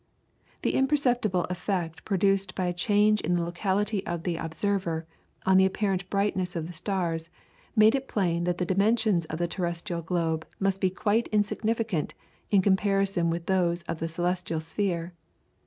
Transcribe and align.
The 0.63 0.73
imperceptible 0.73 1.43
effect 1.43 2.05
produced 2.05 2.55
by 2.55 2.65
a 2.65 2.73
change 2.73 3.21
in 3.21 3.35
the 3.35 3.43
locality 3.43 4.03
of 4.07 4.23
the 4.23 4.35
observer 4.35 5.05
on 5.45 5.57
the 5.57 5.65
apparent 5.67 6.09
brightness 6.09 6.55
of 6.55 6.65
the 6.65 6.73
stars 6.73 7.29
made 7.75 7.93
it 7.93 8.07
plain 8.07 8.45
that 8.45 8.57
the 8.57 8.65
dimensions 8.65 9.25
of 9.25 9.37
the 9.37 9.47
terrestrial 9.47 10.01
globe 10.01 10.47
must 10.59 10.81
be 10.81 10.89
quite 10.89 11.27
insignificant 11.27 12.15
in 12.49 12.63
comparison 12.63 13.29
with 13.29 13.45
those 13.45 13.83
of 13.83 13.99
the 13.99 14.09
celestial 14.09 14.59
sphere. 14.59 15.13